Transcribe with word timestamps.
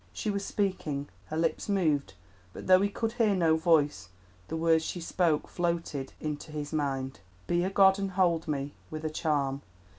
She 0.13 0.31
was 0.31 0.43
speaking; 0.43 1.09
her 1.27 1.37
lips 1.37 1.69
moved, 1.69 2.15
but 2.53 2.65
though 2.65 2.81
he 2.81 2.89
could 2.89 3.11
hear 3.11 3.35
no 3.35 3.55
voice 3.55 4.09
the 4.47 4.57
words 4.57 4.83
she 4.83 4.99
spoke 4.99 5.47
floated 5.47 6.13
into 6.19 6.51
his 6.51 6.73
mind— 6.73 7.19
"Be 7.45 7.63
a 7.63 7.69
god 7.69 7.99
and 7.99 8.09
hold 8.13 8.47
me 8.47 8.73
With 8.89 9.05
a 9.05 9.11
charm! 9.11 9.61